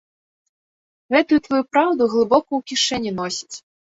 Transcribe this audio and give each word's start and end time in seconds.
Гэтую 1.15 1.37
тваю 1.47 1.59
праўду 1.73 2.07
глыбока 2.13 2.47
ў 2.47 2.61
кішэні 2.73 3.11
носяць. 3.21 3.57